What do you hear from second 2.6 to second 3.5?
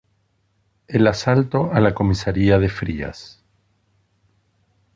Frías.